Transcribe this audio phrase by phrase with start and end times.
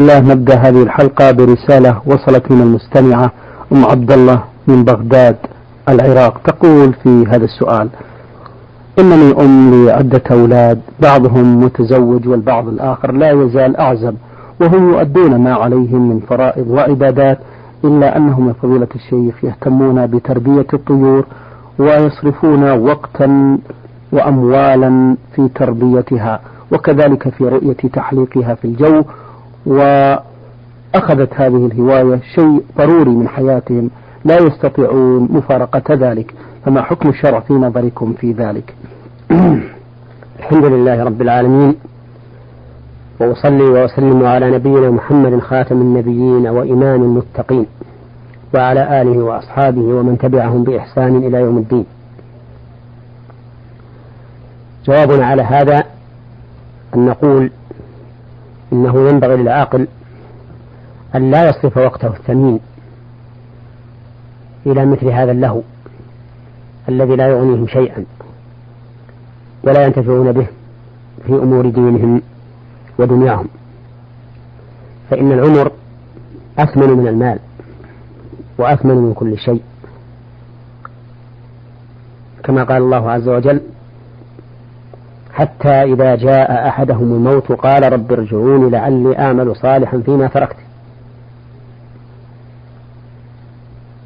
[0.00, 3.32] الله نبدأ هذه الحلقة برسالة وصلت من المستمعة
[3.72, 5.36] أم عبد الله من بغداد
[5.88, 6.38] العراق.
[6.44, 7.88] تقول في هذا السؤال
[8.98, 14.14] إنني أم لعدة أولاد بعضهم متزوج والبعض الآخر لا يزال أعزب
[14.60, 17.38] وهم يؤدون ما عليهم من فرائض وعبادات
[17.84, 21.24] إلا أنهم يا فضيلة الشيخ يهتمون بتربية الطيور
[21.78, 23.58] ويصرفون وقتا
[24.12, 26.40] وأموالا في تربيتها
[26.72, 29.02] وكذلك في رؤية تحليقها في الجو
[29.68, 33.90] وأخذت هذه الهواية شيء ضروري من حياتهم
[34.24, 36.34] لا يستطيعون مفارقة ذلك.
[36.64, 38.74] فما حكم الشرع في نظركم في ذلك؟
[40.38, 41.74] الحمد لله رب العالمين
[43.20, 47.66] وأصلي وأسلم على نبينا محمد خاتم النبيين وإمام المتقين
[48.54, 51.84] وعلى آله وأصحابه ومن تبعهم بإحسان إلى يوم الدين.
[54.86, 55.84] جوابنا على هذا
[56.94, 57.50] أن نقول
[58.72, 59.86] إنه ينبغي للعاقل
[61.14, 62.60] أن لا يصرف وقته الثمين
[64.66, 65.62] إلى مثل هذا اللهو
[66.88, 68.04] الذي لا يغنيهم شيئا
[69.62, 70.46] ولا ينتفعون به
[71.26, 72.22] في أمور دينهم
[72.98, 73.48] ودنياهم.
[75.10, 75.72] فإن العمر
[76.58, 77.38] أثمن من المال
[78.58, 79.62] وأثمن من كل شيء.
[82.44, 83.60] كما قال الله عز وجل
[85.38, 90.56] حتى إذا جاء أحدهم الموت قال رب ارجعوني لعلي أعمل صالحا فيما تركت.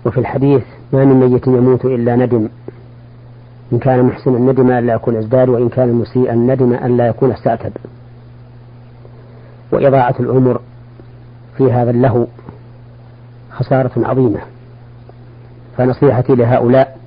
[0.06, 2.48] وفي الحديث ما من ميت يموت إلا ندم.
[3.72, 7.33] إن كان محسنا ندم أن لا يكون إزداد وإن كان مسيئا ندم أن لا يكون
[7.33, 7.72] استعتب.
[9.72, 10.60] وإضاعة العمر
[11.56, 12.27] في هذا اللهو
[13.50, 14.41] خسارة عظيمة.
[15.77, 16.98] فنصيحتي لهؤلاء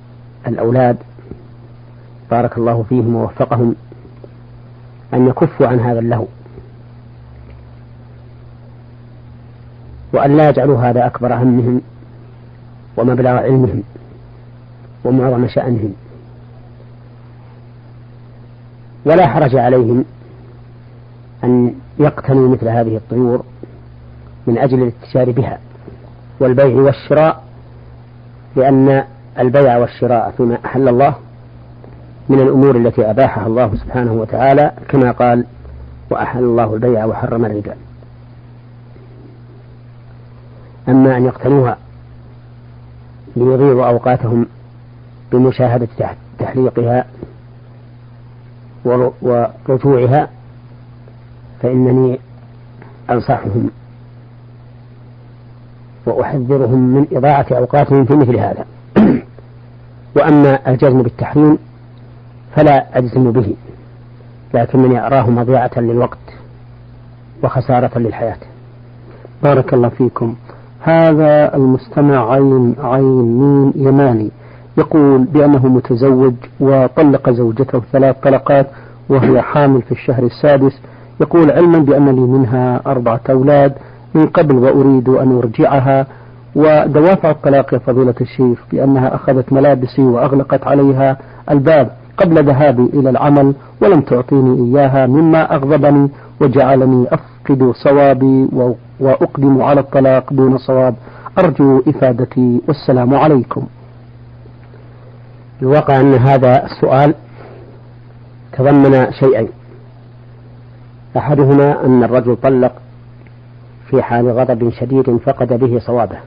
[0.46, 0.96] الأولاد
[2.30, 3.74] بارك الله فيهم ووفقهم
[5.16, 6.26] أن يكفوا عن هذا اللهو
[10.12, 11.80] وأن لا يجعلوا هذا أكبر همهم
[12.96, 13.82] ومبلغ علمهم
[15.04, 15.92] ومعظم شأنهم
[19.04, 20.04] ولا حرج عليهم
[21.44, 23.44] أن يقتنوا مثل هذه الطيور
[24.46, 25.58] من أجل الاتجار بها
[26.40, 27.44] والبيع والشراء
[28.56, 29.04] لأن
[29.38, 31.14] البيع والشراء فيما أحل الله
[32.28, 35.44] من الأمور التي أباحها الله سبحانه وتعالى كما قال
[36.10, 37.74] وأحل الله البيع وحرم الربا.
[40.88, 41.78] أما أن يقتنوها
[43.36, 44.46] ليضيعوا أوقاتهم
[45.32, 45.88] بمشاهدة
[46.38, 47.04] تحليقها
[48.84, 50.28] ورجوعها
[51.62, 52.20] فإنني
[53.10, 53.70] أنصحهم
[56.06, 58.64] وأحذرهم من إضاعة أوقاتهم في مثل هذا.
[60.16, 61.58] وأما الجزم بالتحريم
[62.56, 63.54] فلا أجزم به
[64.54, 66.18] لكنني أراه مضيعة للوقت
[67.42, 68.36] وخسارة للحياة.
[69.42, 70.34] بارك الله فيكم.
[70.80, 74.30] هذا المستمع عين عين مين يماني
[74.78, 78.66] يقول بأنه متزوج وطلق زوجته ثلاث طلقات
[79.08, 80.80] وهي حامل في الشهر السادس.
[81.20, 83.72] يقول علما بأن لي منها أربعة أولاد
[84.14, 86.06] من قبل وأريد أن أرجعها.
[86.54, 91.16] ودوافع الطلاق يا فضيلة الشيخ بأنها أخذت ملابسي وأغلقت عليها
[91.50, 91.90] الباب.
[92.16, 96.10] قبل ذهابي إلى العمل ولم تعطيني إياها مما أغضبني
[96.40, 98.48] وجعلني أفقد صوابي
[99.00, 100.94] وأقدم على الطلاق دون صواب.
[101.38, 103.66] أرجو إفادتي والسلام عليكم.
[105.62, 107.14] الواقع أن هذا السؤال
[108.52, 109.48] تضمن شيئين.
[111.16, 112.72] أحدهما أن الرجل طلق
[113.90, 116.18] في حال غضب شديد فقد به صوابه.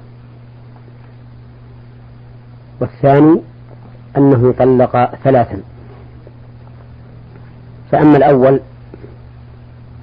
[2.82, 3.42] والثاني
[4.18, 5.58] أنه طلق ثلاثا.
[7.92, 8.60] فأما الأول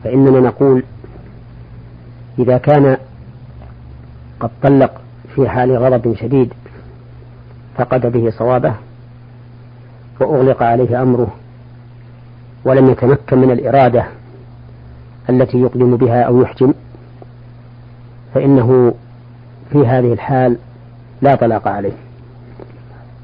[0.04, 0.82] فإننا نقول
[2.38, 2.96] إذا كان
[4.40, 5.00] قد طلق
[5.34, 6.52] في حال غضب شديد
[7.76, 8.74] فقد به صوابه
[10.20, 11.34] وأغلق عليه أمره
[12.64, 14.04] ولم يتمكن من الإرادة
[15.30, 16.74] التي يقدم بها أو يحجم
[18.34, 18.94] فإنه
[19.72, 20.56] في هذه الحال
[21.22, 21.92] لا طلاق عليه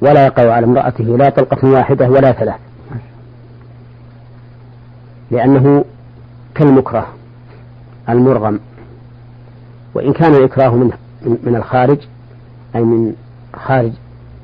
[0.01, 2.59] ولا يقع على امرأته لا طلقة واحدة ولا ثلاث
[5.33, 5.85] لأنه
[6.55, 7.07] كالمكره
[8.09, 8.59] المرغم.
[9.93, 10.91] وإن كان الإكراه من
[11.43, 11.97] من الخارج
[12.75, 13.13] أي من
[13.55, 13.91] خارج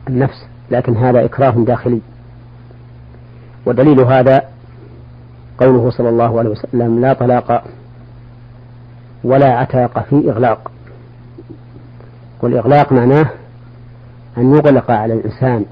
[0.08, 2.02] النفس لكن هذا إكراه داخلي.
[3.66, 4.42] ودليل هذا
[5.60, 7.64] قوله صلى الله عليه وسلم لا طلاق
[9.24, 10.72] ولا عتاق في إغلاق.
[12.42, 13.30] والإغلاق معناه
[14.38, 15.66] أن يغلق على الإنسان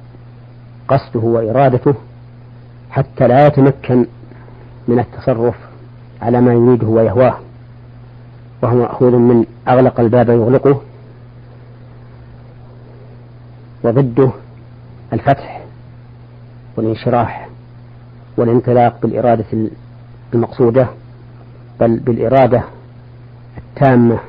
[0.88, 1.94] قصده وإرادته
[2.90, 4.06] حتى لا يتمكن
[4.88, 5.56] من التصرف
[6.22, 7.38] على ما يريده ويهواه
[8.62, 10.82] وهو مأخوذ من أغلق الباب يغلقه
[13.84, 14.32] وضده
[15.14, 15.62] الفتح
[16.78, 17.50] والانشراح
[18.38, 19.46] والانطلاق بالإرادة
[20.34, 20.88] المقصودة
[21.80, 22.64] بل بالإرادة
[23.58, 24.20] التامة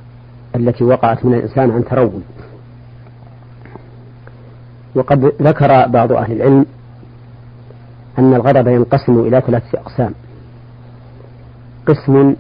[0.57, 2.25] التي وقعت من الإنسان عن ترون.
[4.95, 6.67] وقد ذكر بعض أهل العلم
[8.19, 10.15] أن الغضب ينقسم إلى ثلاثة أقسام.
[11.89, 12.35] قسم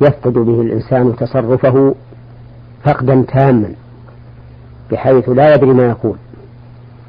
[0.00, 1.94] يفقد به الإنسان تصرفه
[2.84, 3.72] فقدا تاما
[4.92, 6.16] بحيث لا يدري ما يقول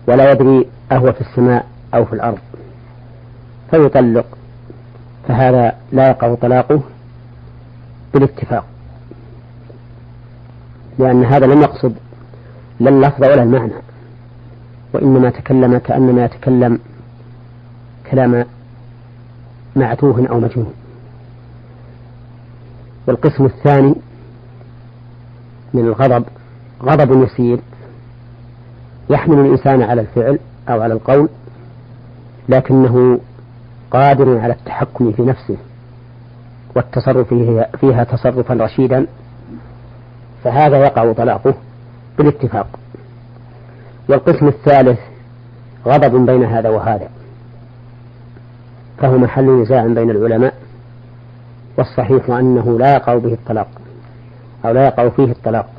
[0.08, 2.38] ولا يدري أهو في السماء أو في الأرض
[3.72, 4.26] فيطلق
[5.28, 6.82] فهذا لا يقع طلاقه
[8.14, 8.66] بالاتفاق
[11.00, 11.96] لأن هذا لم يقصد
[12.80, 13.74] لا اللفظ ولا المعنى
[14.94, 16.80] وإنما تكلم كأنما يتكلم
[18.12, 18.46] كلام
[19.76, 20.74] معتوه أو مجنون
[23.08, 23.96] والقسم الثاني
[25.74, 26.26] من الغضب
[26.84, 27.60] غضب يسير
[29.10, 30.40] يحمل الإنسان على الفعل
[30.70, 31.30] أو على القول
[32.50, 33.20] لكنه
[33.92, 35.58] قادر على التحكم في نفسه
[36.76, 37.34] والتصرف
[37.80, 39.08] فيها تصرفا رشيدا
[40.44, 41.54] فهذا يقع طلاقه
[42.18, 42.68] بالاتفاق.
[44.10, 45.00] والقسم الثالث
[45.86, 47.10] غضب بين هذا وهذا
[48.98, 50.54] فهو محل نزاع بين العلماء
[51.78, 53.68] والصحيح أنه لا يقع به الطلاق
[54.66, 55.70] أو لا يقع فيه الطلاق.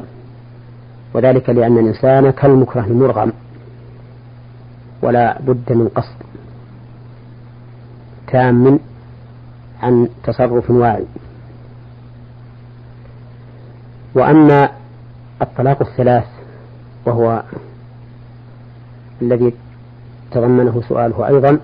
[1.15, 3.33] وذلك لأن الإنسان كالمكره المرغم
[5.03, 6.17] ولا بد من قصد
[8.27, 8.79] تام
[9.83, 11.05] عن تصرف واعي.
[14.15, 14.71] وأما
[15.43, 16.27] الطلاق الثلاث
[17.07, 17.43] وهو
[19.23, 19.55] الذي
[20.31, 21.59] تضمنه سؤاله أيضا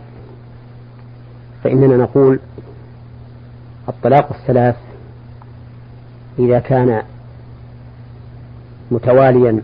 [1.64, 2.38] فإننا نقول
[3.88, 4.76] الطلاق الثلاث
[6.38, 7.02] إذا كان
[8.90, 9.62] متواليا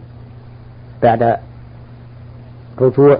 [1.02, 1.36] بعد
[2.80, 3.18] رجوع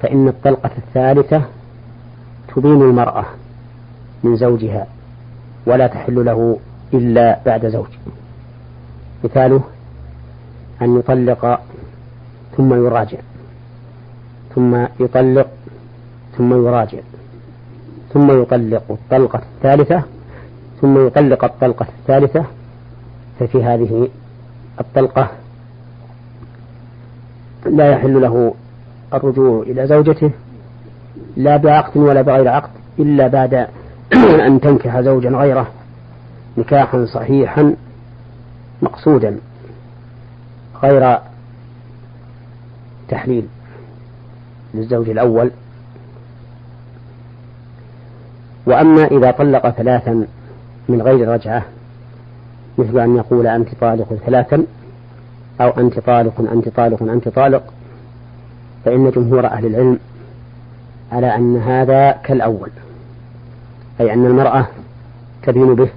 [0.00, 1.42] فإن الطلقة الثالثة
[2.48, 3.24] تبين المرأة
[4.22, 4.86] من زوجها
[5.66, 6.58] ولا تحل له
[6.94, 7.88] إلا بعد زوج.
[9.24, 9.62] مثاله
[10.82, 11.60] أن يطلق
[12.56, 13.18] ثم يراجع
[14.54, 15.48] ثم يطلق
[16.36, 16.98] ثم يراجع.
[18.14, 20.02] ثم يطلق الطلقة الثالثة
[20.80, 22.44] ثم يطلق الطلقة الثالثة
[23.40, 24.08] ففي هذه
[24.80, 25.30] الطلقة
[27.66, 28.54] لا يحل له
[29.14, 30.30] الرجوع إلى زوجته
[31.36, 33.54] لا بعقد ولا بغير عقد إلا بعد
[34.46, 35.68] أن تنكح زوجا غيره
[36.58, 37.74] نكاحا صحيحا
[38.82, 39.38] مقصودا
[40.82, 41.18] غير
[43.08, 43.46] تحليل
[44.74, 45.50] للزوج الأول.
[48.68, 50.26] وأما إذا طلق ثلاثا
[50.88, 51.62] من غير رجعة
[52.78, 54.64] مثل أن يقول أنت طالق ثلاثا
[55.60, 57.62] أو أنت طالق أنت طالق أنت طالق
[58.84, 59.98] فإن جمهور أهل العلم
[61.12, 62.70] على أن هذا كالأول
[64.00, 64.66] أي أن المرأة
[65.42, 65.88] تبين به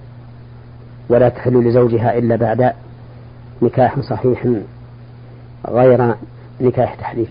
[1.10, 2.74] ولا تحل لزوجها إلا بعد
[3.62, 4.48] نكاح صحيح
[5.68, 6.16] غير
[6.62, 7.30] نكاح تحليل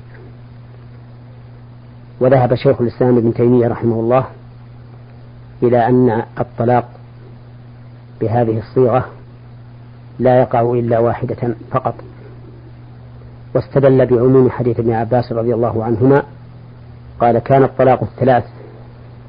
[2.20, 4.26] وذهب شيخ الإسلام ابن تيمية رحمه الله
[5.62, 6.88] إلى أن الطلاق
[8.20, 9.06] بهذه الصيغة
[10.18, 11.94] لا يقع إلا واحدة فقط.
[13.54, 16.23] واستدل بعموم حديث ابن عباس رضي الله عنهما
[17.20, 18.44] قال كان الطلاق الثلاث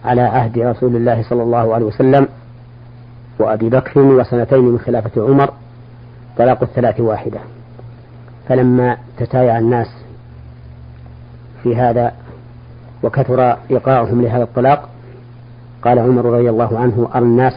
[0.06, 2.28] على عهد رسول الله صلى الله عليه وسلم
[3.40, 5.54] وأبي بكر وسنتين من خلافة عمر
[6.38, 7.40] طلاق الثلاث واحدة.
[8.50, 9.88] فلما تتايع الناس
[11.64, 12.14] في هذا
[13.04, 14.90] وكثر إيقاعهم لهذا الطلاق
[15.82, 17.54] قال عمر رضي الله عنه أرى الناس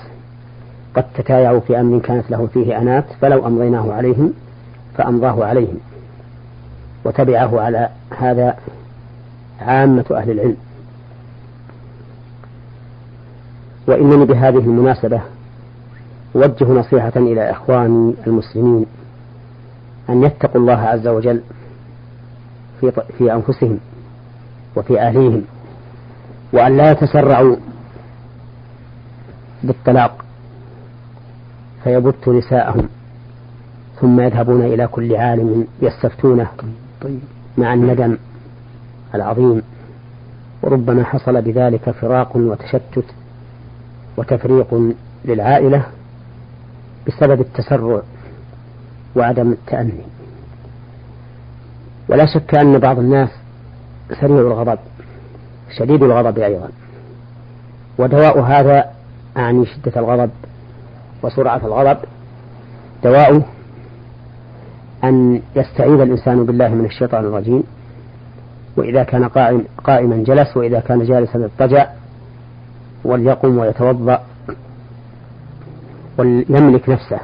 [0.97, 4.33] قد تتايعوا في أمر كانت له فيه أنات فلو أمضيناه عليهم
[4.99, 5.77] فأمضاه عليهم
[7.05, 7.89] وتبعه على
[8.19, 8.57] هذا
[9.61, 10.57] عامة أهل العلم.
[13.87, 15.21] وإنني بهذه المناسبة
[16.37, 18.87] أوجه نصيحة إلى إخواني المسلمين
[20.09, 21.41] أن يتقوا الله عز وجل
[22.81, 23.79] في في أنفسهم
[24.77, 25.43] وفي أهليهم
[26.53, 27.57] وأن لا يتسرعوا
[29.65, 30.25] بالطلاق
[31.85, 32.89] فيبت نساءهم
[34.01, 36.49] ثم يذهبون إلى كل عالم يستفتونه
[37.59, 38.17] مع الندم
[39.15, 39.63] العظيم
[40.63, 43.05] وربما حصل بذلك فراق وتشتت
[44.17, 44.93] وتفريق
[45.25, 45.87] للعائلة
[47.07, 48.03] بسبب التسرع
[49.17, 50.03] وعدم التأني.
[52.09, 53.29] ولا شك أن بعض الناس
[54.21, 54.79] سريع الغضب
[55.79, 56.69] شديد الغضب أيضا
[57.99, 58.94] ودواء هذا
[59.37, 60.31] أعني شدة الغضب
[61.23, 61.99] وسرعة الغضب.
[63.05, 63.43] دواؤه
[65.05, 67.63] أن يستعيذ الإنسان بالله من الشيطان الرجيم.
[68.77, 71.87] وإذا كان قائم قائما جلس وإذا كان جالسا اضطجع
[73.05, 74.21] وليقم ويتوضأ
[76.19, 77.19] وليملك نفسه.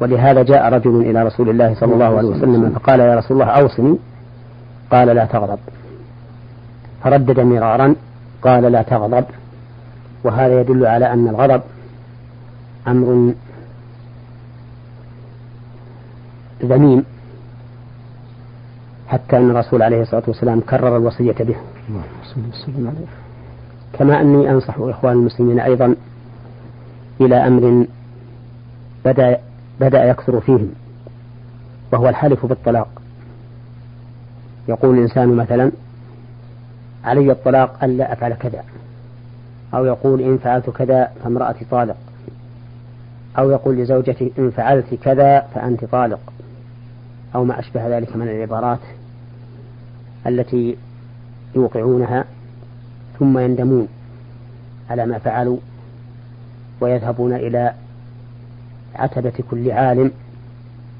[0.00, 3.98] ولهذا جاء رجل إلى رسول الله صلى الله عليه وسلم فقال يا رسول الله أوصني.
[4.90, 5.58] قال لا تغضب.
[7.04, 7.94] فردد مرارا
[8.42, 9.24] قال لا تغضب.
[10.24, 11.62] وهذا يدل على أن الغضب
[12.88, 13.34] أمر
[16.62, 17.04] ذميم.
[19.08, 21.56] حتى أن الرسول عليه الصلاة والسلام كرر الوصية به.
[23.92, 25.94] كما أني أنصح إخوان المسلمين أيضا
[27.20, 27.86] إلى أمر
[29.04, 29.38] بدأ
[29.80, 30.70] بدأ يكثر فيهم
[31.92, 32.88] وهو الحلف بالطلاق.
[34.68, 35.72] يقول الإنسان مثلا
[37.04, 38.64] علي الطلاق ألا أفعل كذا.
[39.74, 41.96] أو يقول إن فعلت كذا فامرأتي طالق.
[43.38, 46.32] أو يقول لزوجتي إن فعلت كذا فأنت طالق.
[47.34, 48.78] أو ما أشبه ذلك من العبارات
[50.26, 50.76] التي
[51.54, 52.24] يوقعونها
[53.18, 53.88] ثم يندمون
[54.90, 55.56] على ما فعلوا
[56.80, 57.74] ويذهبون إلى
[58.94, 60.10] عتبة كل عالم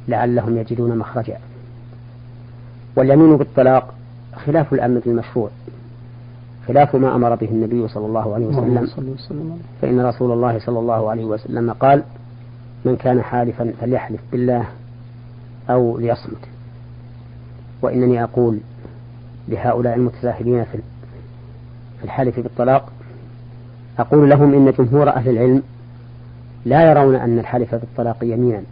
[0.08, 1.38] لعلهم يجدون مخرجا.
[2.96, 3.94] واليمين بالطلاق
[4.46, 5.50] خلاف الأمر المشروع.
[6.68, 8.86] خلاف ما أمر به النبي صلى الله عليه وسلم.
[9.82, 12.02] فإن رسول الله صلى الله عليه وسلم قال
[12.84, 14.64] من كان حالفا فليحلف بالله
[15.70, 16.48] أو ليصمت.
[17.82, 18.58] وإنني أقول
[19.48, 20.78] لهؤلاء المتساهلين في
[22.04, 22.92] الحلف بالطلاق
[23.98, 25.62] أقول لهم إن جمهور أهل العلم
[26.64, 28.62] لا يرون أن الحلف بالطلاق يمينا.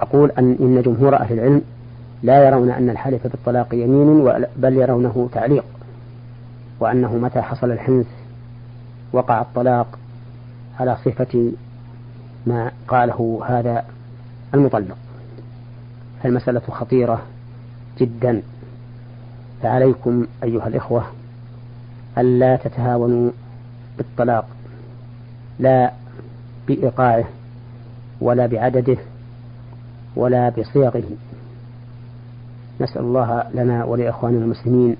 [0.00, 1.62] أقول أن إن جمهور أهل العلم
[2.22, 4.24] لا يرون أن الحلف بالطلاق يمين
[4.56, 5.64] بل يرونه تعليق.
[6.82, 8.06] وأنه متى حصل الحنث
[9.12, 9.98] وقع الطلاق
[10.80, 11.52] على صفة
[12.46, 13.84] ما قاله هذا
[14.54, 14.96] المطلق.
[16.22, 17.22] فالمسألة خطيرة
[17.98, 18.42] جدا.
[19.62, 21.04] فعليكم أيها الإخوة
[22.18, 23.30] ألا تتهاونوا
[23.98, 24.46] بالطلاق
[25.58, 25.92] لا
[26.68, 27.24] بإيقاعه
[28.20, 28.96] ولا بعدده
[30.16, 31.02] ولا بصيغه
[32.80, 34.96] نسأل الله لنا ولإخواننا المسلمين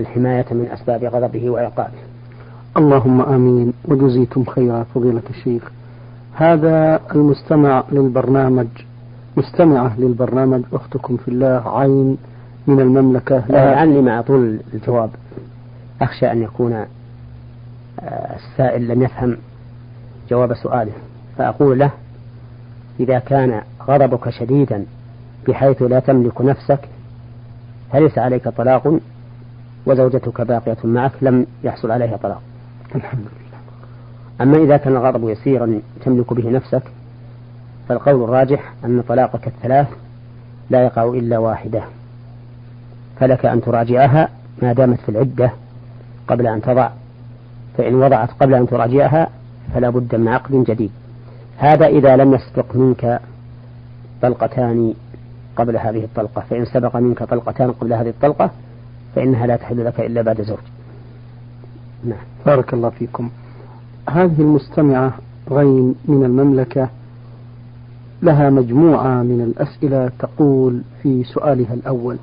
[0.00, 1.98] الحماية من أسباب غضبه وعقابه.
[2.76, 3.72] اللهم آمين.
[3.84, 5.70] وجزيتم خيرا فضيلة الشيخ.
[6.34, 8.66] هذا المستمع للبرنامج
[9.36, 12.16] مستمعة للبرنامج أختكم في الله عين
[12.66, 13.44] من المملكة.
[13.48, 15.10] لعلي مع طول الجواب.
[16.02, 16.86] أخشى أن يكون آه،
[18.36, 19.36] السائل لم يفهم
[20.30, 20.92] جواب سؤاله.
[21.38, 21.90] فأقول له
[23.00, 24.84] إذا كان غضبك شديدا
[25.48, 26.88] بحيث لا تملك نفسك
[27.92, 28.98] فليس عليك طلاق؟
[29.86, 32.42] وزوجتك باقية معك لم يحصل عليها طلاق.
[32.94, 33.58] الحمد لله.
[34.40, 36.82] أما إذا كان الغضب يسيرا تملك به نفسك
[37.88, 39.88] فالقول الراجح أن طلاقك الثلاث
[40.70, 41.82] لا يقع إلا واحدة.
[43.20, 44.28] فلك أن تراجعها
[44.62, 45.52] ما دامت في العدة
[46.28, 46.90] قبل أن تضع
[47.78, 49.28] فإن وضعت قبل أن تراجعها
[49.74, 50.90] فلا بد من عقد جديد.
[51.58, 53.20] هذا إذا لم يسبق منك
[54.22, 54.94] طلقتان
[55.56, 58.50] قبل هذه الطلقة فإن سبق منك طلقتان قبل هذه الطلقة
[59.14, 60.58] فإنها لا تحل لك إلا بعد زوج.
[62.04, 62.18] نعم.
[62.46, 63.30] بارك الله فيكم.
[64.10, 65.14] هذه المستمعة
[65.50, 66.88] غين من المملكة
[68.22, 72.16] لها مجموعة من الأسئلة تقول في سؤالها الأول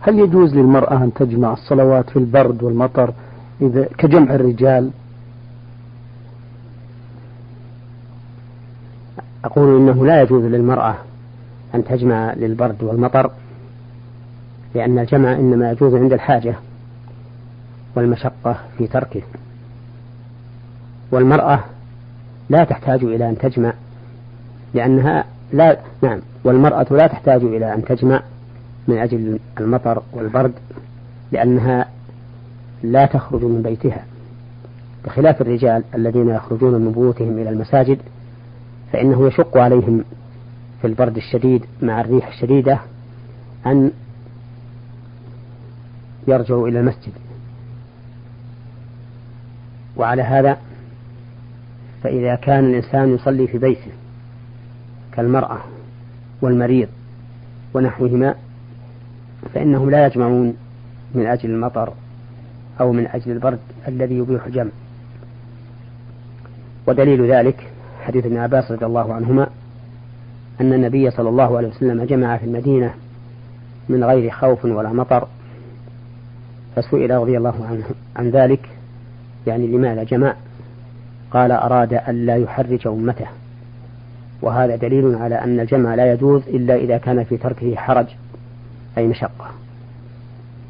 [0.00, 3.14] هل يجوز للمرأة أن تجمع الصلوات في البرد والمطر
[3.60, 4.90] إذا كجمع الرجال؟
[9.44, 10.94] أقول إنه لا يجوز للمرأة
[11.74, 13.30] أن تجمع للبرد والمطر
[14.74, 16.54] لأن الجمع إنما يجوز عند الحاجة
[17.96, 19.22] والمشقة في تركه.
[21.10, 21.64] والمرأة
[22.50, 23.72] لا تحتاج إلى أن تجمع
[24.74, 28.22] لأنها لا نعم والمرأة لا تحتاج إلى أن تجمع
[28.88, 30.52] من أجل المطر والبرد
[31.32, 31.88] لأنها
[32.82, 34.04] لا تخرج من بيتها.
[35.04, 37.98] بخلاف الرجال الذين يخرجون من بيوتهم إلى المساجد
[38.92, 40.04] فإنه يشق عليهم
[40.80, 42.78] في البرد الشديد مع الريح الشديدة
[43.66, 43.90] أن
[46.28, 47.12] يرجعوا إلى المسجد.
[49.96, 50.58] وعلى هذا
[52.02, 53.90] فإذا كان الإنسان يصلي في بيته
[55.12, 55.58] كالمرأة
[56.42, 56.88] والمريض
[57.74, 58.34] ونحوهما
[59.54, 60.56] فإنهم لا يجمعون
[61.14, 61.92] من أجل المطر
[62.80, 64.70] أو من أجل البرد الذي يبيح الجمع.
[66.86, 67.70] ودليل ذلك
[68.02, 69.48] حديث ابن عباس رضي الله عنهما
[70.60, 72.94] أن النبي صلى الله عليه وسلم جمع في المدينة
[73.88, 75.28] من غير خوف ولا مطر
[76.76, 77.84] فسئل رضي الله عنه
[78.16, 78.68] عن ذلك.
[79.46, 80.34] يعني لماذا؟ جمع
[81.30, 83.26] قال أراد أن لا يحرج أمته.
[84.42, 88.06] وهذا دليل على أن الجمع لا يجوز إلا إذا كان في تركه حرج
[88.98, 89.50] أي مشقة.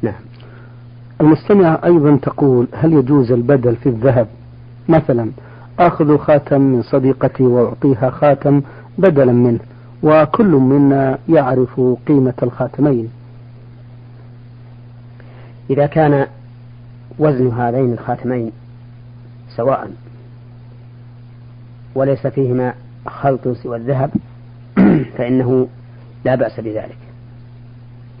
[0.01, 0.21] نعم.
[1.21, 4.27] المستمع أيضا تقول هل يجوز البدل في الذهب؟
[4.89, 5.31] مثلا
[5.79, 8.61] آخذ خاتم من صديقتي وأعطيها خاتم
[8.97, 9.59] بدلا منه
[10.03, 13.09] وكل منا يعرف قيمة الخاتمين.
[15.69, 16.27] إذا كان
[17.19, 18.51] وزن هذين الخاتمين
[19.55, 19.91] سواء
[21.95, 22.73] وليس فيهما
[23.07, 24.11] خلط سوى الذهب
[25.17, 25.67] فإنه
[26.25, 26.97] لا بأس بذلك.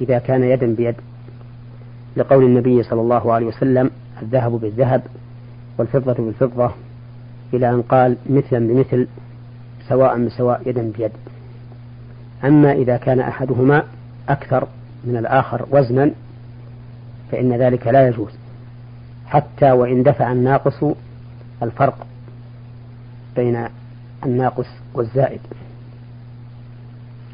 [0.01, 0.95] إذا كان يدا بيد
[2.17, 5.01] لقول النبي صلى الله عليه وسلم الذهب بالذهب
[5.77, 6.71] والفضة بالفضة
[7.53, 9.07] إلى أن قال مثلا بمثل
[9.89, 11.11] سواء بسواء يدا بيد.
[12.43, 13.83] أما إذا كان أحدهما
[14.29, 14.67] أكثر
[15.03, 16.11] من الآخر وزنا
[17.31, 18.31] فإن ذلك لا يجوز.
[19.25, 20.83] حتى وإن دفع الناقص
[21.63, 22.07] الفرق
[23.35, 23.67] بين
[24.25, 25.41] الناقص والزائد.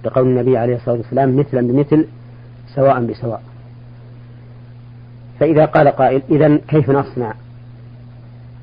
[0.05, 2.08] لقول النبي عليه الصلاة والسلام مثلا بمثل
[2.75, 3.43] سواء بسواء.
[5.39, 7.34] فإذا قال قائل إذا كيف نصنع؟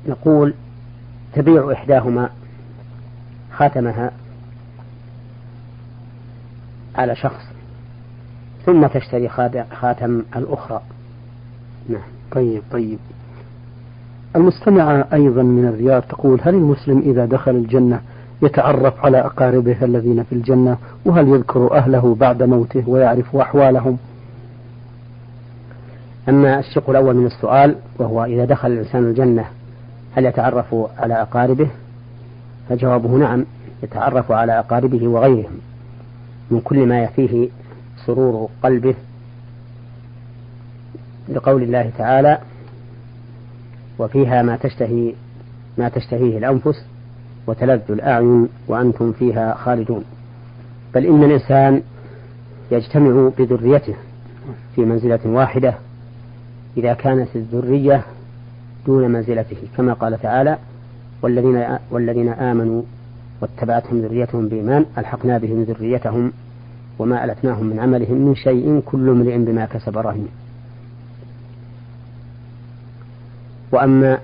[0.07, 0.53] نقول
[1.33, 2.29] تبيع إحداهما
[3.57, 4.11] خاتمها
[6.95, 7.43] على شخص
[8.65, 9.29] ثم تشتري
[9.71, 10.81] خاتم الأخرى.
[11.89, 12.01] نعم.
[12.31, 12.99] طيب طيب.
[14.35, 18.01] المستمعة أيضا من الرياض تقول هل المسلم إذا دخل الجنة
[18.41, 23.97] يتعرف على أقاربه الذين في الجنة؟ وهل يذكر أهله بعد موته ويعرف أحوالهم؟
[26.29, 29.45] أما الشق الأول من السؤال وهو إذا دخل الإنسان الجنة
[30.15, 31.67] هل يتعرف على أقاربه؟
[32.69, 33.45] فجوابه نعم
[33.83, 35.57] يتعرف على أقاربه وغيرهم
[36.51, 37.49] من كل ما يفيه
[38.05, 38.95] سرور قلبه
[41.29, 42.37] لقول الله تعالى
[43.99, 45.13] وفيها ما تشتهي
[45.77, 46.85] ما تشتهيه الأنفس
[47.47, 50.03] وتلذ الأعين وأنتم فيها خالدون.
[50.95, 51.81] بل إن الإنسان
[52.71, 53.95] يجتمع بذريته
[54.75, 55.73] في منزلة واحدة
[56.77, 58.03] إذا كانت الذرية
[58.85, 60.57] دون منزلته كما قال تعالى
[61.21, 62.81] والذين والذين آمنوا
[63.41, 66.31] واتبعتهم ذريتهم بإيمان ألحقنا بهم ذريتهم
[66.99, 70.27] وما ألتناهم من عملهم من شيء كل امرئ بما كسب رهين.
[73.71, 74.19] وأما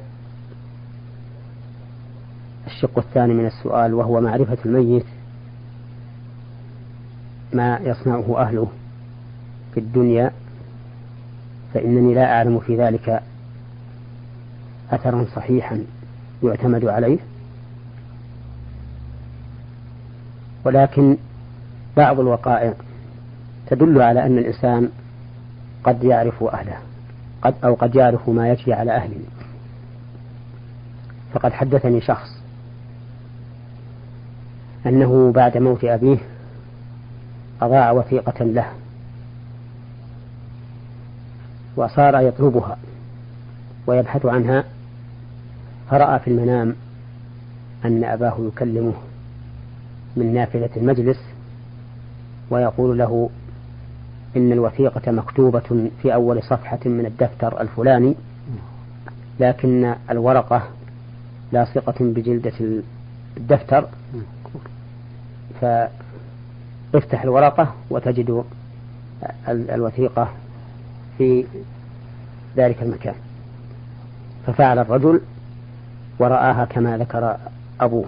[2.68, 5.06] الشق الثاني من السؤال وهو معرفة الميت
[7.54, 8.68] ما يصنعه أهله
[9.74, 10.32] في الدنيا
[11.74, 13.24] فإنني لا أعلم في ذلك
[14.92, 15.84] أثرا صحيحا
[16.44, 17.18] يعتمد عليه.
[20.66, 21.18] ولكن
[21.98, 22.74] بعض الوقائع
[23.68, 24.90] تدل على أن الإنسان
[25.84, 26.78] قد يعرف أهله.
[27.44, 29.20] قد أو قد يعرف ما يجري على أهله.
[31.34, 32.30] فقد حدثني شخص
[34.86, 36.18] أنه بعد موت أبيه
[37.62, 38.68] أضاع وثيقة له
[41.76, 42.78] وصار يطلبها
[43.88, 44.64] ويبحث عنها
[45.90, 46.76] فرأى في المنام
[47.86, 48.94] أن أباه يكلمه
[50.16, 51.20] من نافذة المجلس
[52.50, 53.30] ويقول له
[54.38, 58.16] إن الوثيقة مكتوبة في أول صفحة من الدفتر الفلاني
[59.40, 60.64] لكن الورقة
[61.52, 62.84] لاصقة بجلدة
[63.38, 63.88] الدفتر.
[65.62, 68.44] فافتح الورقة وتجد
[69.48, 70.30] الوثيقة
[71.18, 71.46] في
[72.58, 73.16] ذلك المكان.
[74.48, 75.22] ففعل الرجل
[76.20, 77.38] ورآها كما ذكر
[77.82, 78.06] أبوه.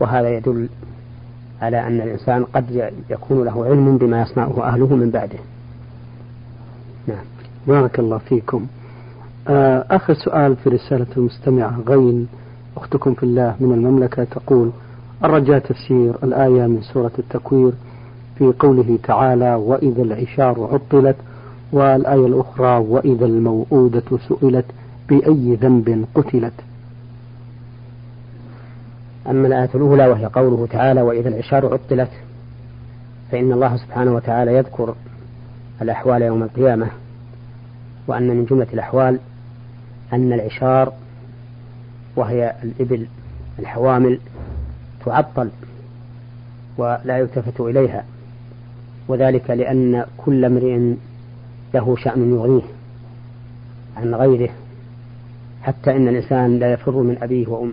[0.00, 0.68] وهذا يدل
[1.62, 5.38] على أن الإنسان قد يكون له علم بما يصنعه أهله من بعده.
[7.06, 7.24] نعم.
[7.66, 8.66] بارك الله فيكم.
[9.48, 12.28] آه، آخر سؤال في رسالة المستمعة غين
[12.76, 14.70] أختكم في الله من المملكة تقول
[15.24, 17.72] الرجاء تفسير الآية من سورة التكوير
[18.38, 21.16] في قوله تعالى وإذا العشار عطلت
[21.72, 24.64] والآية الأخرى وإذا الموءودة سئلت
[25.08, 26.52] بأي ذنب قتلت؟
[29.26, 32.10] أما الآية الأولى وهي قوله تعالى وإذا العشار عطلت
[33.32, 34.94] فإن الله سبحانه وتعالى يذكر
[35.82, 36.86] الأحوال يوم القيامة
[38.06, 39.18] وأن من جملة الأحوال
[40.12, 40.92] أن العشار
[42.16, 43.06] وهي الإبل
[43.58, 44.18] الحوامل
[45.04, 45.50] تعطل
[46.78, 48.04] ولا يلتفت إليها
[49.08, 50.94] وذلك لأن كل امرئ
[51.74, 52.62] له شأن يغنيه
[53.96, 54.50] عن غيره
[55.62, 57.72] حتى إن الإنسان لا يفر من أبيه وأم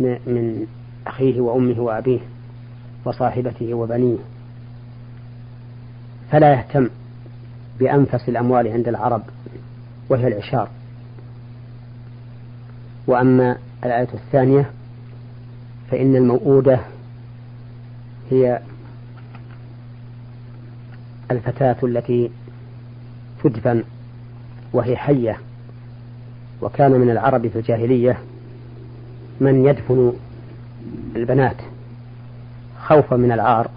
[0.00, 0.66] من
[1.06, 2.20] أخيه وأمه وأبيه
[3.04, 4.18] وصاحبته وبنيه.
[6.32, 6.88] فلا يهتم
[7.80, 9.22] بأنفس الأموال عند العرب
[10.08, 10.68] وهي العشار.
[13.06, 14.70] وأما الآية الثانية
[15.90, 16.80] فإن الموؤودة
[18.30, 18.60] هي
[21.30, 22.30] الفتاة التي
[23.44, 23.84] تدفن
[24.72, 25.38] وهي حية
[26.62, 28.18] وكان من العرب في الجاهلية
[29.40, 30.12] من يدفن
[31.16, 31.56] البنات
[32.82, 33.70] خوفا من العار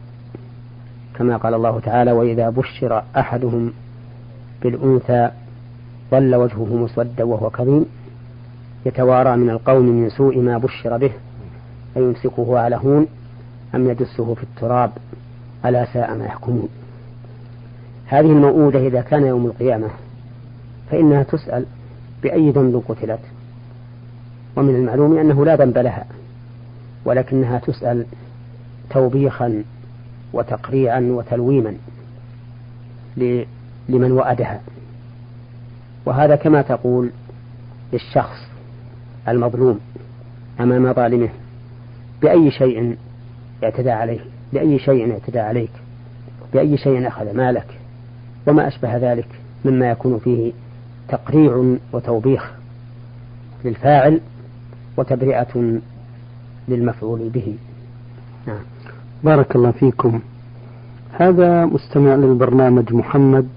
[1.16, 3.74] كما قال الله تعالى وإذا بشر أحدهم
[4.62, 5.32] بالأنثى
[6.12, 7.86] ظل وجهه مسودا وهو كظيم
[8.86, 11.12] يتوارى من القوم من سوء ما بشر به
[11.98, 13.08] أيمسكه على هون
[13.76, 14.92] أم يدسه في التراب
[15.66, 16.70] ألا ساء ما يحكمون.
[18.06, 19.88] هذه الموؤودة إذا كان يوم القيامة
[20.92, 21.66] فإنها تسأل
[22.24, 23.20] بأي ذنب قتلت؟
[24.56, 26.06] ومن المعلوم أنه لا ذنب لها
[27.06, 28.06] ولكنها تسأل
[28.90, 29.64] توبيخا
[30.34, 31.74] وتقريعا وتلويما
[33.90, 34.62] لمن وأدها
[36.06, 37.12] وهذا كما تقول
[37.94, 38.38] للشخص
[39.28, 39.80] المظلوم
[40.60, 41.30] أمام ظالمه
[42.22, 42.98] بأي شيء
[43.64, 44.20] اعتدى عليه
[44.54, 45.72] بأي شيء اعتدى عليك
[46.54, 47.80] بأي شيء أخذ مالك
[48.48, 49.28] وما أشبه ذلك
[49.66, 50.52] مما يكون فيه
[51.10, 52.52] تقريع وتوبيخ
[53.66, 54.22] للفاعل
[54.98, 55.80] وتبرئة
[56.68, 57.56] للمفعول به.
[58.48, 58.62] نعم.
[59.24, 60.20] بارك الله فيكم.
[61.12, 63.48] هذا مستمع للبرنامج محمد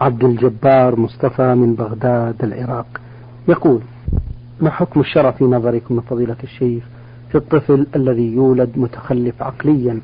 [0.00, 2.86] عبد الجبار مصطفى من بغداد العراق.
[3.48, 3.80] يقول
[4.60, 6.84] ما حكم الشرع في نظركم فضيلة الشيخ
[7.28, 10.00] في الطفل الذي يولد متخلف عقليا؟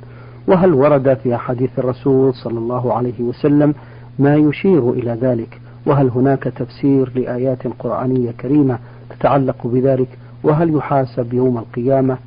[0.47, 3.75] وهل ورد في أحاديث الرسول صلى الله عليه وسلم
[4.19, 8.79] ما يشير إلى ذلك؟ وهل هناك تفسير لآيات قرآنية كريمة
[9.11, 10.09] تتعلق بذلك؟
[10.43, 12.19] وهل يحاسب يوم القيامة؟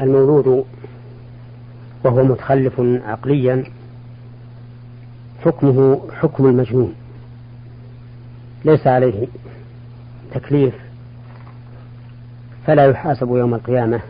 [0.00, 0.64] المولود
[2.04, 3.64] وهو متخلف عقليا.
[5.44, 6.94] حكمه حكم المجنون.
[8.64, 9.26] ليس عليه
[10.34, 10.74] تكليف.
[12.66, 14.00] فلا يحاسب يوم القيامة.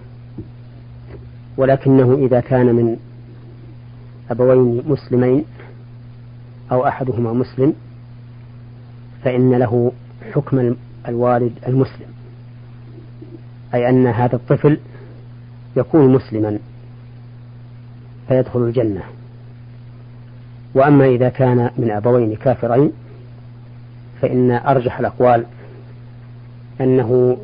[1.56, 2.96] ولكنه إذا كان من
[4.30, 5.44] أبوين مسلمين
[6.72, 7.74] أو أحدهما مسلم
[9.24, 9.92] فإن له
[10.32, 10.76] حكم
[11.08, 12.06] الوالد المسلم.
[13.74, 14.78] أي أن هذا الطفل
[15.76, 16.58] يكون مسلما
[18.28, 19.02] فيدخل الجنة.
[20.74, 22.92] وأما إذا كان من أبوين كافرين
[24.22, 25.46] فإن أرجح الأقوال
[26.80, 27.36] أنه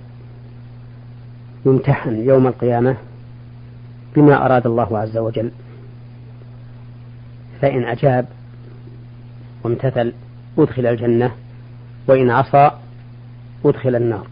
[1.66, 2.96] يمتحن يوم القيامة
[4.16, 5.50] بما أراد الله عز وجل.
[7.60, 8.26] فإن أجاب
[9.64, 10.12] وامتثل
[10.58, 11.32] أدخل الجنة
[12.08, 12.70] وإن عصى
[13.64, 14.26] أدخل النار.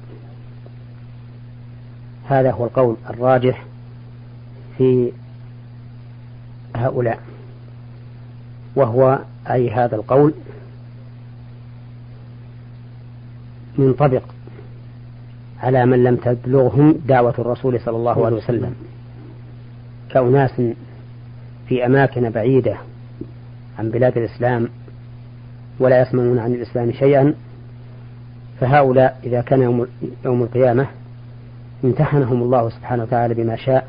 [2.28, 3.64] هذا هو القول الراجح
[4.78, 5.12] في
[6.76, 7.18] هؤلاء.
[8.76, 9.18] وهو
[9.50, 10.34] أي هذا القول
[13.78, 14.22] منطبق
[15.60, 18.74] على من لم تبلغهم دعوة الرسول صلى الله عليه وسلم.
[20.10, 20.62] كأناس
[21.68, 22.76] في أماكن بعيدة
[23.78, 24.68] عن بلاد الإسلام
[25.78, 27.34] ولا يسمعون عن الإسلام شيئا
[28.60, 29.86] فهؤلاء إذا كان يوم,
[30.24, 30.86] يوم القيامة
[31.84, 33.88] امتحنهم الله سبحانه وتعالى بما شاء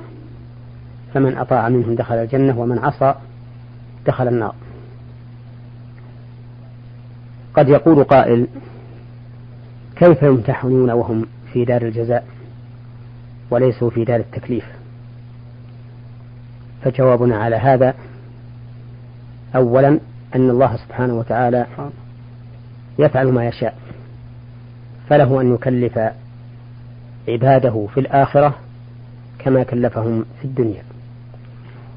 [1.14, 3.16] فمن أطاع منهم دخل الجنة ومن عصى
[4.06, 4.56] دخل النار.
[7.54, 8.48] قد يقول قائل
[9.96, 12.26] كيف يمتحنون وهم في دار الجزاء
[13.50, 14.66] وليسوا في دار التكليف؟
[16.84, 17.94] فجوابنا على هذا
[19.56, 20.00] أولا
[20.36, 21.66] أن الله سبحانه وتعالى
[23.00, 23.81] يفعل ما يشاء.
[25.12, 26.00] فله أن يكلف
[27.28, 28.56] عباده في الآخرة
[29.40, 30.84] كما كلفهم في الدنيا.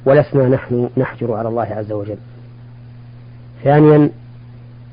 [0.05, 2.16] ولسنا نحن نحجر على الله عز وجل.
[3.64, 4.11] ثانيا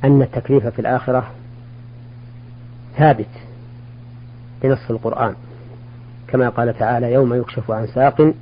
[0.04, 1.28] أن التكليف في الآخرة
[2.98, 3.30] ثابت
[4.64, 5.36] بنص القرآن.
[6.28, 8.34] كما قال تعالى يوم يكشف عن ساق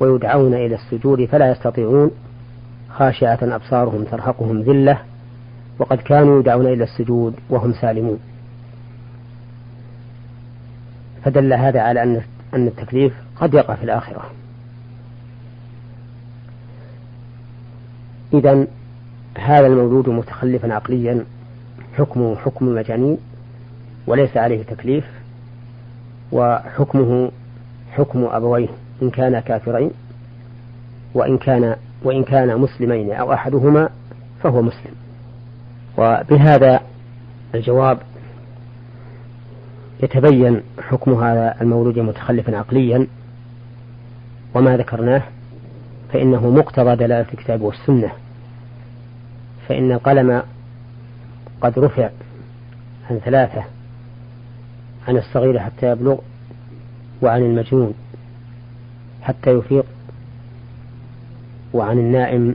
[0.00, 2.10] ويدعون إلى السجود فلا يستطيعون
[2.90, 4.98] خاشعة أبصارهم ترهقهم ذلة
[5.78, 8.35] وقد كانوا يدعون إلى السجود وهم سالمون.
[11.26, 12.20] فدل هذا على أن
[12.54, 14.30] أن التكليف قد يقع في الآخرة.
[18.34, 18.66] إذا
[19.38, 21.24] هذا المولود متخلفا عقليا
[21.96, 23.18] حكمه حكم المجانين
[24.06, 25.04] وليس عليه تكليف
[26.32, 27.30] وحكمه
[27.92, 28.68] حكم أبويه
[29.02, 29.90] إن كانا كافرين
[31.14, 33.88] وإن كان وإن كان مسلمين أو أحدهما
[34.42, 34.94] فهو مسلم.
[35.98, 36.80] وبهذا
[37.54, 37.98] الجواب
[40.02, 43.06] يتبين حكم هذا المولود متخلفا عقليا
[44.54, 45.22] وما ذكرناه
[46.12, 48.12] فإنه مقتضى دلالة الكتاب والسنة.
[49.68, 50.42] فإن القلم
[51.60, 52.10] قد رفع
[53.10, 53.64] عن ثلاثة
[55.08, 56.18] عن الصغير حتى يبلغ
[57.22, 57.94] وعن المجنون
[59.22, 59.84] حتى يفيق
[61.72, 62.54] وعن النائم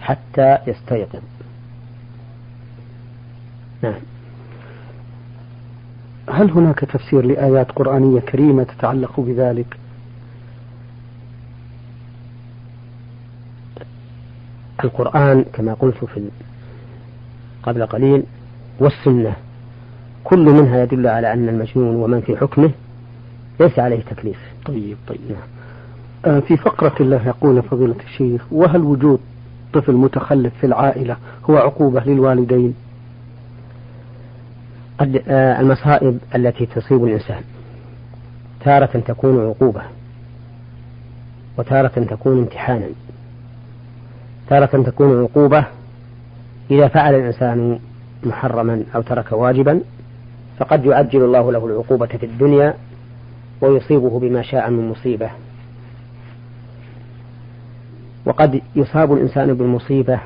[0.00, 1.22] حتى يستيقظ.
[3.82, 4.09] نعم.
[6.30, 9.76] هل هناك تفسير لآيات قرآنية كريمة تتعلق بذلك؟
[14.84, 16.28] القرآن كما قلت في
[17.62, 18.22] قبل قليل
[18.80, 19.36] والسنة
[20.24, 22.70] كل منها يدل على أن المجنون ومن في حكمه
[23.60, 25.48] ليس عليه تكليف طيب طيب نعم.
[26.36, 29.20] آه في فقرة الله يقول فضيلة الشيخ وهل وجود
[29.72, 31.16] طفل متخلف في العائلة
[31.50, 32.74] هو عقوبة للوالدين
[35.00, 37.42] قد آه المصائب التي تصيب الإنسان.
[38.64, 39.82] تارة تكون عقوبة
[41.58, 42.86] وتارة تكون امتحانا.
[44.48, 45.66] تارة تكون عقوبة
[46.70, 47.78] إذا فعل الإنسان
[48.22, 49.80] محرما أو ترك واجبا
[50.58, 52.74] فقد يؤجل الله له العقوبة في الدنيا
[53.60, 55.30] ويصيبه بما شاء من مصيبة.
[58.26, 60.20] وقد يصاب الإنسان بالمصيبة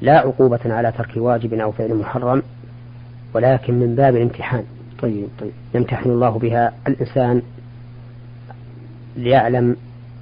[0.00, 2.42] لا عقوبة على ترك واجب أو فعل محرم.
[3.34, 4.64] ولكن من باب الامتحان.
[5.02, 5.52] طيب طيب.
[5.74, 7.42] يمتحن الله بها الإنسان
[9.16, 9.76] ليعلم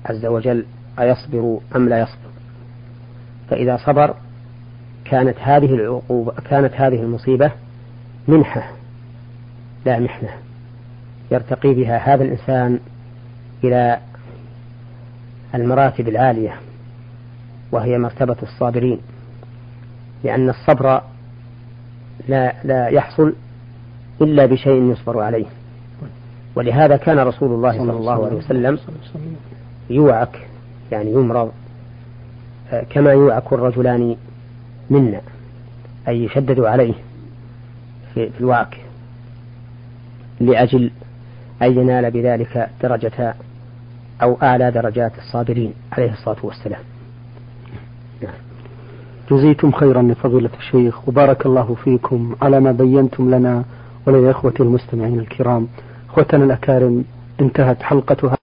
[0.06, 0.64] عز وجل
[0.98, 2.32] أيصبر أم لا يصبر.
[3.50, 4.14] فإذا صبر
[5.04, 7.50] كانت هذه العقوبة كانت هذه المصيبة
[8.28, 8.70] منحة
[9.86, 10.30] لا محنة.
[11.30, 12.78] يرتقي بها هذا الإنسان
[13.64, 13.98] إلى
[15.54, 16.54] المراتب العالية
[17.72, 18.98] وهي مرتبة الصابرين
[20.24, 21.02] لأن الصبر
[22.28, 23.34] لا لا يحصل
[24.20, 25.46] إلا بشيء يصبر عليه
[26.54, 28.78] ولهذا كان رسول الله صلى الله عليه وسلم
[29.90, 30.46] يوعك
[30.92, 31.52] يعني يمرض
[32.90, 34.16] كما يوعك الرجلان
[34.90, 35.20] منا
[36.08, 36.94] أي يشدد عليه
[38.14, 38.76] في, الوعك
[40.40, 40.90] لأجل
[41.62, 43.34] أن ينال بذلك درجة
[44.22, 46.80] أو أعلى درجات الصابرين عليه الصلاة والسلام.
[49.32, 53.64] جزيتم خيرا لفضيلة الشيخ وبارك الله فيكم على ما بينتم لنا
[54.06, 55.68] وللإخوة المستمعين الكرام.
[56.10, 57.04] أخوتنا الأكارم
[57.40, 58.41] انتهت حلقتها.